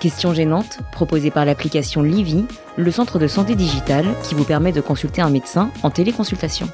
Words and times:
Questions 0.00 0.32
gênantes, 0.32 0.78
proposées 0.92 1.32
par 1.32 1.44
l'application 1.44 2.02
Livy, 2.02 2.44
le 2.76 2.90
centre 2.92 3.18
de 3.18 3.26
santé 3.26 3.56
digitale 3.56 4.06
qui 4.22 4.36
vous 4.36 4.44
permet 4.44 4.70
de 4.70 4.80
consulter 4.80 5.22
un 5.22 5.30
médecin 5.30 5.70
en 5.82 5.90
téléconsultation. 5.90 6.68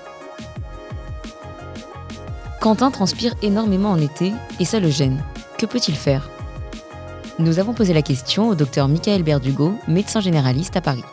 Quentin 2.61 2.91
transpire 2.91 3.35
énormément 3.41 3.91
en 3.91 3.99
été 3.99 4.35
et 4.61 4.67
ça 4.67 4.79
le 4.79 4.91
gêne. 4.91 5.23
Que 5.57 5.65
peut-il 5.65 5.95
faire? 5.95 6.29
Nous 7.39 7.59
avons 7.59 7.73
posé 7.73 7.95
la 7.95 8.03
question 8.03 8.49
au 8.49 8.55
docteur 8.55 8.89
Michael 8.89 9.23
Berdugo, 9.23 9.73
médecin 9.89 10.21
généraliste 10.21 10.77
à 10.77 10.83
Paris. 10.83 11.05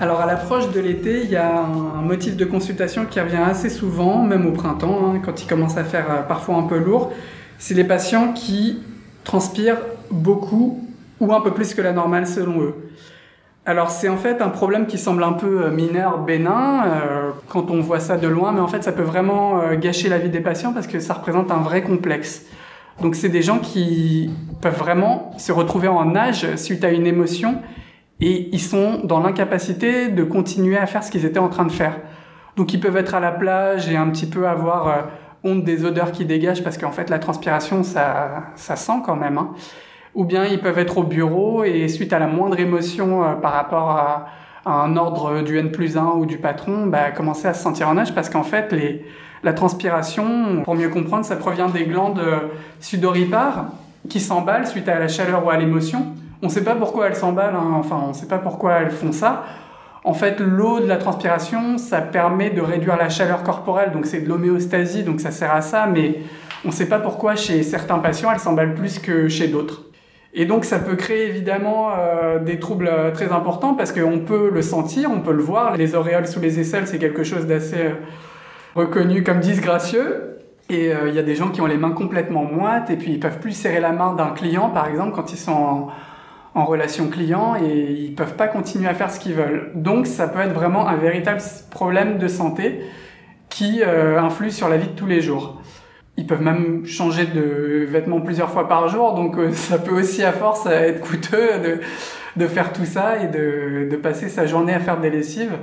Alors 0.00 0.20
à 0.20 0.26
l'approche 0.26 0.70
de 0.70 0.80
l'été, 0.80 1.22
il 1.22 1.30
y 1.30 1.36
a 1.36 1.58
un 1.58 2.00
motif 2.00 2.34
de 2.34 2.46
consultation 2.46 3.04
qui 3.04 3.20
revient 3.20 3.36
assez 3.36 3.68
souvent, 3.68 4.22
même 4.22 4.46
au 4.46 4.52
printemps, 4.52 5.12
hein, 5.12 5.20
quand 5.22 5.42
il 5.42 5.46
commence 5.46 5.76
à 5.76 5.84
faire 5.84 6.10
euh, 6.10 6.22
parfois 6.22 6.56
un 6.56 6.62
peu 6.62 6.78
lourd. 6.78 7.12
C'est 7.58 7.74
les 7.74 7.84
patients 7.84 8.32
qui 8.32 8.78
transpirent 9.24 9.78
beaucoup 10.10 10.84
ou 11.20 11.32
un 11.32 11.40
peu 11.40 11.52
plus 11.52 11.74
que 11.74 11.82
la 11.82 11.92
normale 11.92 12.26
selon 12.26 12.62
eux. 12.62 12.74
Alors 13.66 13.90
c'est 13.90 14.08
en 14.08 14.16
fait 14.16 14.40
un 14.40 14.48
problème 14.48 14.86
qui 14.86 14.96
semble 14.96 15.22
un 15.22 15.32
peu 15.32 15.64
euh, 15.64 15.70
mineur, 15.70 16.18
bénin, 16.18 16.84
euh, 16.86 17.30
quand 17.48 17.70
on 17.70 17.80
voit 17.80 18.00
ça 18.00 18.16
de 18.16 18.26
loin, 18.26 18.52
mais 18.52 18.60
en 18.60 18.68
fait 18.68 18.82
ça 18.82 18.92
peut 18.92 19.02
vraiment 19.02 19.74
gâcher 19.74 20.08
la 20.08 20.18
vie 20.18 20.30
des 20.30 20.40
patients 20.40 20.72
parce 20.72 20.86
que 20.86 21.00
ça 21.00 21.14
représente 21.14 21.50
un 21.50 21.58
vrai 21.58 21.82
complexe. 21.82 22.46
Donc 23.02 23.14
c'est 23.14 23.28
des 23.28 23.42
gens 23.42 23.58
qui 23.58 24.30
peuvent 24.60 24.78
vraiment 24.78 25.32
se 25.38 25.52
retrouver 25.52 25.88
en 25.88 26.04
nage 26.04 26.56
suite 26.56 26.84
à 26.84 26.90
une 26.90 27.06
émotion 27.06 27.60
et 28.20 28.48
ils 28.52 28.60
sont 28.60 29.00
dans 29.04 29.20
l'incapacité 29.20 30.08
de 30.08 30.24
continuer 30.24 30.76
à 30.76 30.86
faire 30.86 31.04
ce 31.04 31.10
qu'ils 31.10 31.24
étaient 31.24 31.38
en 31.38 31.48
train 31.48 31.64
de 31.64 31.72
faire. 31.72 31.96
Donc 32.56 32.74
ils 32.74 32.80
peuvent 32.80 32.96
être 32.96 33.14
à 33.14 33.20
la 33.20 33.30
plage 33.30 33.88
et 33.88 33.96
un 33.96 34.08
petit 34.10 34.26
peu 34.26 34.48
avoir 34.48 34.88
euh, 34.88 35.02
honte 35.44 35.62
des 35.62 35.84
odeurs 35.84 36.10
qui 36.10 36.24
dégagent 36.24 36.64
parce 36.64 36.76
qu'en 36.76 36.90
fait 36.90 37.08
la 37.08 37.20
transpiration 37.20 37.84
ça, 37.84 38.46
ça 38.56 38.74
sent 38.74 39.00
quand 39.04 39.14
même. 39.14 39.38
Hein. 39.38 39.50
Ou 40.18 40.26
bien 40.26 40.44
ils 40.44 40.60
peuvent 40.60 40.78
être 40.78 40.98
au 40.98 41.04
bureau 41.04 41.64
et 41.64 41.88
suite 41.88 42.12
à 42.12 42.18
la 42.18 42.26
moindre 42.26 42.60
émotion 42.60 43.24
euh, 43.24 43.32
par 43.34 43.52
rapport 43.52 43.90
à, 43.90 44.26
un 44.66 44.98
ordre 44.98 45.40
du 45.40 45.56
N 45.56 45.70
plus 45.70 45.96
1 45.96 46.04
ou 46.16 46.26
du 46.26 46.36
patron, 46.36 46.88
bah, 46.88 47.10
commencer 47.10 47.48
à 47.48 47.54
se 47.54 47.62
sentir 47.62 47.88
en 47.88 47.96
âge 47.96 48.14
parce 48.14 48.28
qu'en 48.28 48.42
fait 48.42 48.74
la 49.42 49.54
transpiration, 49.54 50.62
pour 50.62 50.74
mieux 50.74 50.90
comprendre, 50.90 51.24
ça 51.24 51.36
provient 51.36 51.70
des 51.70 51.84
glandes 51.84 52.18
euh, 52.18 52.40
sudoripares 52.78 53.70
qui 54.10 54.20
s'emballent 54.20 54.66
suite 54.66 54.86
à 54.90 54.98
la 54.98 55.08
chaleur 55.08 55.46
ou 55.46 55.48
à 55.48 55.56
l'émotion 55.56 56.12
on 56.42 56.46
ne 56.46 56.52
sait 56.52 56.64
pas 56.64 56.74
pourquoi 56.74 57.08
elles 57.08 57.16
s'emballent, 57.16 57.56
hein. 57.56 57.72
enfin 57.74 58.00
on 58.04 58.08
ne 58.08 58.12
sait 58.12 58.28
pas 58.28 58.38
pourquoi 58.38 58.74
elles 58.74 58.90
font 58.90 59.12
ça. 59.12 59.44
En 60.04 60.14
fait, 60.14 60.40
l'eau 60.40 60.80
de 60.80 60.86
la 60.86 60.96
transpiration, 60.96 61.76
ça 61.76 62.00
permet 62.00 62.50
de 62.50 62.60
réduire 62.60 62.96
la 62.96 63.08
chaleur 63.08 63.42
corporelle, 63.42 63.92
donc 63.92 64.06
c'est 64.06 64.20
de 64.20 64.28
l'homéostasie, 64.28 65.02
donc 65.02 65.20
ça 65.20 65.30
sert 65.30 65.52
à 65.52 65.60
ça, 65.60 65.86
mais 65.86 66.20
on 66.64 66.68
ne 66.68 66.72
sait 66.72 66.88
pas 66.88 67.00
pourquoi 67.00 67.34
chez 67.34 67.62
certains 67.62 67.98
patients, 67.98 68.30
elles 68.32 68.38
s'emballent 68.38 68.74
plus 68.74 68.98
que 69.00 69.28
chez 69.28 69.48
d'autres. 69.48 69.87
Et 70.34 70.44
donc 70.44 70.64
ça 70.64 70.78
peut 70.78 70.96
créer 70.96 71.26
évidemment 71.26 71.90
euh, 71.96 72.38
des 72.38 72.58
troubles 72.58 72.88
euh, 72.88 73.10
très 73.10 73.32
importants 73.32 73.74
parce 73.74 73.92
qu'on 73.92 74.20
peut 74.20 74.50
le 74.52 74.62
sentir, 74.62 75.10
on 75.10 75.20
peut 75.20 75.32
le 75.32 75.42
voir. 75.42 75.76
Les 75.76 75.94
auréoles 75.94 76.26
sous 76.26 76.40
les 76.40 76.60
aisselles, 76.60 76.86
c'est 76.86 76.98
quelque 76.98 77.24
chose 77.24 77.46
d'assez 77.46 77.80
euh, 77.80 77.92
reconnu 78.74 79.22
comme 79.22 79.40
disgracieux. 79.40 80.34
Et 80.70 80.90
il 80.90 81.14
y 81.14 81.18
a 81.18 81.22
des 81.22 81.34
gens 81.34 81.48
qui 81.48 81.62
ont 81.62 81.66
les 81.66 81.78
mains 81.78 81.92
complètement 81.92 82.44
moites 82.44 82.90
et 82.90 82.96
puis 82.96 83.12
ils 83.12 83.18
peuvent 83.18 83.38
plus 83.38 83.52
serrer 83.52 83.80
la 83.80 83.92
main 83.92 84.12
d'un 84.12 84.32
client, 84.32 84.68
par 84.68 84.86
exemple, 84.86 85.12
quand 85.14 85.32
ils 85.32 85.38
sont 85.38 85.88
en, 86.54 86.64
relation 86.66 87.08
client 87.08 87.56
et 87.56 87.90
ils 87.90 88.14
peuvent 88.14 88.34
pas 88.34 88.48
continuer 88.48 88.86
à 88.86 88.92
faire 88.92 89.10
ce 89.10 89.18
qu'ils 89.18 89.32
veulent. 89.32 89.70
Donc 89.74 90.06
ça 90.06 90.28
peut 90.28 90.40
être 90.40 90.52
vraiment 90.52 90.86
un 90.86 90.96
véritable 90.96 91.40
problème 91.70 92.18
de 92.18 92.28
santé 92.28 92.82
qui 93.48 93.82
influe 93.82 94.50
sur 94.50 94.68
la 94.68 94.76
vie 94.76 94.88
de 94.88 94.92
tous 94.92 95.06
les 95.06 95.22
jours. 95.22 95.62
Ils 96.18 96.26
peuvent 96.26 96.42
même 96.42 96.84
changer 96.84 97.26
de 97.26 97.86
vêtements 97.88 98.20
plusieurs 98.20 98.50
fois 98.50 98.66
par 98.66 98.88
jour, 98.88 99.14
donc 99.14 99.38
euh, 99.38 99.52
ça 99.52 99.78
peut 99.78 99.94
aussi 99.94 100.24
à 100.24 100.32
force 100.32 100.66
être 100.66 101.00
coûteux 101.00 101.78
de, 102.36 102.46
faire 102.48 102.72
tout 102.72 102.84
ça 102.84 103.22
et 103.22 103.28
de, 103.28 103.88
de, 103.88 103.96
passer 103.96 104.28
sa 104.28 104.44
journée 104.44 104.74
à 104.74 104.80
faire 104.80 104.98
des 104.98 105.10
lessives. 105.10 105.56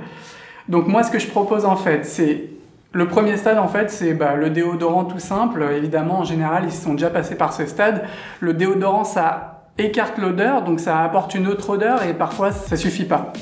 Donc 0.70 0.88
moi 0.88 1.02
ce 1.02 1.10
que 1.10 1.18
je 1.18 1.26
propose 1.28 1.66
en 1.66 1.76
fait, 1.76 2.06
c'est 2.06 2.44
le 2.92 3.06
premier 3.06 3.36
stade 3.36 3.58
en 3.58 3.68
fait, 3.68 3.90
c'est 3.90 4.14
bah, 4.14 4.34
le 4.34 4.48
déodorant 4.48 5.04
tout 5.04 5.18
simple. 5.18 5.62
Évidemment 5.76 6.20
en 6.20 6.24
général 6.24 6.64
ils 6.64 6.72
sont 6.72 6.94
déjà 6.94 7.10
passés 7.10 7.34
par 7.34 7.52
ce 7.52 7.66
stade. 7.66 8.04
Le 8.40 8.54
déodorant 8.54 9.04
ça 9.04 9.68
écarte 9.76 10.16
l'odeur, 10.16 10.62
donc 10.62 10.80
ça 10.80 11.02
apporte 11.02 11.34
une 11.34 11.48
autre 11.48 11.68
odeur 11.68 12.02
et 12.02 12.14
parfois 12.14 12.50
ça 12.50 12.76
suffit 12.76 13.04
pas. 13.04 13.34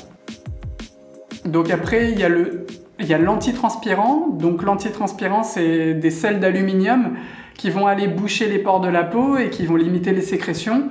Donc 1.45 1.69
après, 1.69 2.11
il 2.11 2.19
y 2.19 2.23
a 2.23 2.29
le 2.29 2.64
il 2.99 3.07
y 3.07 3.13
a 3.13 3.17
l'antitranspirant. 3.17 4.29
Donc 4.29 4.63
l'antitranspirant, 4.63 5.43
c'est 5.43 5.93
des 5.93 6.11
sels 6.11 6.39
d'aluminium 6.39 7.15
qui 7.55 7.69
vont 7.69 7.87
aller 7.87 8.07
boucher 8.07 8.47
les 8.47 8.59
pores 8.59 8.81
de 8.81 8.89
la 8.89 9.03
peau 9.03 9.37
et 9.37 9.49
qui 9.49 9.65
vont 9.65 9.75
limiter 9.75 10.11
les 10.11 10.21
sécrétions. 10.21 10.89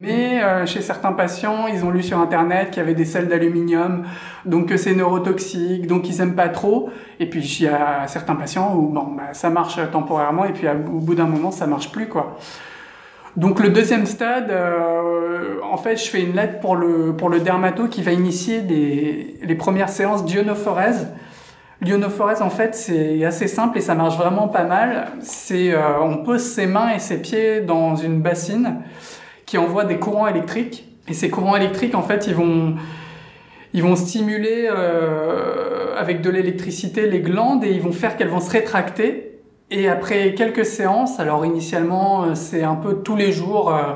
Mais 0.00 0.42
euh, 0.42 0.66
chez 0.66 0.82
certains 0.82 1.12
patients, 1.12 1.66
ils 1.66 1.84
ont 1.84 1.90
lu 1.90 2.02
sur 2.02 2.18
internet 2.18 2.70
qu'il 2.70 2.78
y 2.78 2.80
avait 2.80 2.94
des 2.94 3.04
sels 3.04 3.28
d'aluminium, 3.28 4.04
donc 4.44 4.68
que 4.68 4.76
c'est 4.76 4.94
neurotoxique, 4.94 5.86
donc 5.86 6.08
ils 6.08 6.20
aiment 6.20 6.34
pas 6.34 6.48
trop. 6.48 6.90
Et 7.20 7.26
puis 7.30 7.40
il 7.40 7.64
y 7.64 7.68
a 7.68 8.06
certains 8.06 8.34
patients 8.34 8.74
où 8.76 8.88
bon, 8.88 9.14
bah, 9.16 9.32
ça 9.32 9.50
marche 9.50 9.78
temporairement 9.92 10.44
et 10.44 10.52
puis 10.52 10.68
au 10.68 11.00
bout 11.00 11.14
d'un 11.14 11.26
moment 11.26 11.50
ça 11.50 11.66
marche 11.66 11.90
plus 11.90 12.08
quoi. 12.08 12.36
Donc 13.36 13.60
le 13.60 13.70
deuxième 13.70 14.06
stade, 14.06 14.50
euh, 14.50 15.56
en 15.62 15.76
fait, 15.76 15.96
je 15.96 16.08
fais 16.08 16.22
une 16.22 16.36
lettre 16.36 16.60
pour 16.60 16.76
le, 16.76 17.16
pour 17.16 17.30
le 17.30 17.40
dermato 17.40 17.88
qui 17.88 18.02
va 18.02 18.12
initier 18.12 18.60
des, 18.60 19.36
les 19.42 19.54
premières 19.56 19.88
séances 19.88 20.24
d'ionophorèse. 20.24 21.08
L'ionophorèse, 21.84 22.42
en 22.42 22.50
fait, 22.50 22.74
c'est 22.74 23.24
assez 23.24 23.46
simple 23.46 23.78
et 23.78 23.80
ça 23.80 23.94
marche 23.94 24.16
vraiment 24.16 24.48
pas 24.48 24.64
mal. 24.64 25.08
C'est 25.20 25.72
euh, 25.72 26.00
on 26.00 26.18
pose 26.18 26.42
ses 26.42 26.66
mains 26.66 26.94
et 26.94 26.98
ses 26.98 27.20
pieds 27.20 27.60
dans 27.60 27.96
une 27.96 28.20
bassine 28.20 28.82
qui 29.46 29.58
envoie 29.58 29.84
des 29.84 29.98
courants 29.98 30.26
électriques. 30.26 30.88
Et 31.08 31.12
ces 31.12 31.28
courants 31.28 31.56
électriques, 31.56 31.94
en 31.94 32.02
fait, 32.02 32.26
ils 32.26 32.34
vont, 32.34 32.76
ils 33.74 33.82
vont 33.82 33.96
stimuler 33.96 34.68
euh, 34.70 35.94
avec 35.98 36.22
de 36.22 36.30
l'électricité 36.30 37.06
les 37.06 37.20
glandes 37.20 37.64
et 37.64 37.70
ils 37.70 37.82
vont 37.82 37.92
faire 37.92 38.16
qu'elles 38.16 38.28
vont 38.28 38.40
se 38.40 38.50
rétracter 38.50 39.34
et 39.70 39.88
après 39.88 40.34
quelques 40.34 40.64
séances, 40.64 41.18
alors 41.18 41.44
initialement 41.44 42.24
euh, 42.24 42.34
c'est 42.34 42.62
un 42.62 42.74
peu 42.74 43.02
tous 43.02 43.16
les 43.16 43.32
jours 43.32 43.74
euh, 43.74 43.94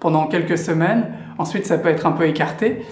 pendant 0.00 0.26
quelques 0.26 0.56
semaines, 0.58 1.12
ensuite 1.38 1.66
ça 1.66 1.76
peut 1.76 1.88
être 1.88 2.06
un 2.06 2.12
peu 2.12 2.26
écarté, 2.26 2.82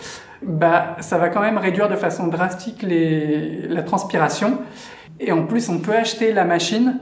bah, 0.43 0.97
ça 1.01 1.19
va 1.19 1.29
quand 1.29 1.41
même 1.41 1.59
réduire 1.59 1.89
de 1.89 1.97
façon 1.97 2.27
drastique 2.29 2.85
la 2.89 3.83
transpiration. 3.83 4.59
Et 5.21 5.33
en 5.33 5.45
plus 5.47 5.69
on 5.69 5.79
peut 5.79 5.95
acheter 5.95 6.33
la 6.33 6.45
machine. 6.45 6.99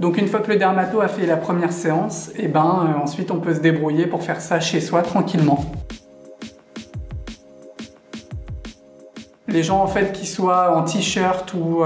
Donc 0.00 0.18
une 0.18 0.26
fois 0.26 0.40
que 0.40 0.50
le 0.50 0.56
dermato 0.56 1.00
a 1.00 1.08
fait 1.08 1.24
la 1.24 1.36
première 1.36 1.72
séance, 1.72 2.30
et 2.30 2.44
eh 2.44 2.48
ben 2.48 2.94
euh, 2.96 3.02
ensuite 3.02 3.30
on 3.30 3.38
peut 3.38 3.54
se 3.54 3.60
débrouiller 3.60 4.06
pour 4.06 4.24
faire 4.24 4.40
ça 4.40 4.58
chez 4.58 4.80
soi 4.80 5.02
tranquillement. 5.02 5.64
Les 9.46 9.62
gens 9.62 9.80
en 9.80 9.86
fait 9.86 10.12
qui 10.12 10.26
soient 10.26 10.76
en 10.76 10.82
t-shirt 10.82 11.54
ou 11.54 11.84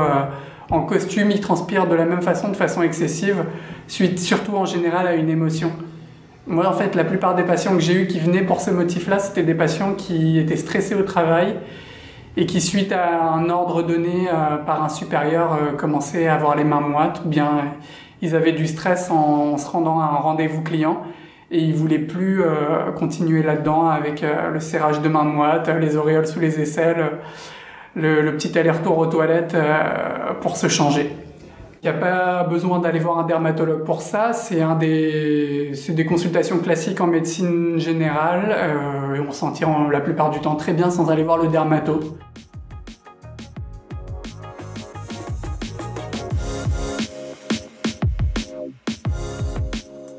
en 0.71 0.82
costume, 0.82 1.31
ils 1.31 1.41
transpirent 1.41 1.87
de 1.87 1.94
la 1.94 2.04
même 2.04 2.22
façon, 2.22 2.48
de 2.48 2.56
façon 2.56 2.82
excessive, 2.82 3.44
suite 3.87 4.19
surtout 4.19 4.56
en 4.56 4.65
général 4.65 5.06
à 5.06 5.15
une 5.15 5.31
émotion. 5.31 5.72
Moi, 6.48 6.66
en 6.66 6.72
fait, 6.72 6.94
la 6.94 7.04
plupart 7.04 7.34
des 7.34 7.44
patients 7.44 7.75
que 7.75 7.81
j'ai 7.81 7.92
eus 7.92 8.06
qui 8.06 8.19
venaient 8.19 8.42
pour 8.42 8.60
ce 8.60 8.70
motif-là, 8.70 9.18
c'était 9.18 9.42
des 9.42 9.54
patients 9.54 9.95
qui 9.95 10.39
étaient 10.39 10.56
stressés 10.56 10.95
au 10.95 11.03
travail 11.03 11.54
et 12.36 12.47
qui, 12.47 12.60
suite 12.60 12.91
à 12.91 13.22
un 13.22 13.50
ordre 13.50 13.83
donné 13.83 14.28
euh, 14.28 14.56
par 14.56 14.83
un 14.83 14.89
supérieur, 14.89 15.53
euh, 15.53 15.77
commençaient 15.77 16.27
à 16.27 16.34
avoir 16.34 16.56
les 16.56 16.65
mains 16.65 16.80
moites, 16.80 17.22
ou 17.24 17.28
bien 17.28 17.65
ils 18.22 18.34
avaient 18.34 18.53
du 18.53 18.66
stress 18.66 19.10
en, 19.10 19.56
se 19.59 19.68
rendant 19.68 20.00
à 20.00 20.04
un 20.04 20.16
rendez-vous 20.16 20.62
client 20.62 21.03
et 21.50 21.60
ils 21.60 21.74
voulaient 21.74 21.98
plus 21.98 22.42
euh, 22.42 22.92
continuer 22.92 23.42
là-dedans 23.42 23.86
avec 23.86 24.22
le 24.22 24.60
serrage 24.60 25.00
de 25.00 25.09
mains 25.09 25.24
moites, 25.24 25.68
les 25.68 25.97
auréoles 25.97 26.27
sous 26.27 26.41
les 26.41 26.60
aisselles 26.60 27.18
le, 27.98 28.33
petit 28.33 28.59
aller-retour 28.59 28.98
aux 28.98 29.06
toilettes 29.06 29.54
euh, 29.54 30.34
pour 30.41 30.56
se 30.56 30.68
changer. 30.68 31.12
N'y 31.88 31.94
a 31.94 32.00
pas 32.00 32.44
besoin 32.44 32.80
d'aller 32.80 32.98
voir 32.98 33.18
un 33.18 33.22
dermatologue 33.24 33.82
pour 33.82 34.02
ça, 34.02 34.34
c'est 34.34 34.60
un 34.60 34.74
des, 34.74 35.72
des 35.88 36.04
consultations 36.04 36.58
classiques 36.58 37.00
en 37.00 37.06
médecine 37.06 37.78
générale 37.78 38.54
euh, 38.54 39.14
et 39.14 39.20
on 39.20 39.32
s'en 39.32 39.52
tire 39.52 39.70
la 39.90 40.00
plupart 40.00 40.28
du 40.28 40.38
temps 40.38 40.56
très 40.56 40.74
bien 40.74 40.90
sans 40.90 41.08
aller 41.08 41.22
voir 41.22 41.38
le 41.38 41.48
dermato. 41.48 42.18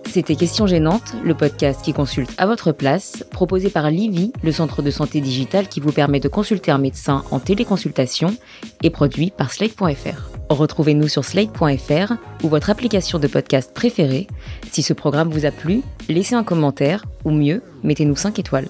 C'était 0.07 0.36
Question 0.36 0.66
Gênante, 0.66 1.13
le 1.24 1.36
podcast 1.36 1.83
qui 1.83 1.94
consulte 1.94 2.33
à 2.39 2.48
votre 2.48 2.71
place, 2.71 3.24
proposé 3.30 3.69
par 3.69 3.92
Livy, 3.92 4.33
le 4.42 4.51
centre 4.51 4.81
de 4.81 4.89
santé 4.89 5.21
digital 5.21 5.68
qui 5.68 5.81
vous 5.81 5.92
permet 5.92 6.19
de 6.19 6.30
consulter 6.30 6.71
un 6.71 6.80
médecin 6.80 7.24
en 7.30 7.39
téléconsultation 7.39 8.36
et 8.81 8.89
produit 8.89 9.30
par 9.30 9.51
Slate.fr. 9.51 10.39
Retrouvez-nous 10.50 11.07
sur 11.07 11.24
Slate.fr 11.24 12.13
ou 12.44 12.50
votre 12.50 12.69
application 12.69 13.19
de 13.19 13.28
podcast 13.28 13.72
préférée. 13.74 14.28
Si 14.72 14.81
ce 14.81 14.94
programme 14.94 15.30
vous 15.30 15.46
a 15.46 15.51
plu, 15.51 15.81
laissez 16.07 16.36
un 16.36 16.44
commentaire 16.44 17.06
ou 17.24 17.31
mieux, 17.31 17.62
mettez-nous 17.84 18.16
5 18.16 18.40
étoiles. 18.40 18.68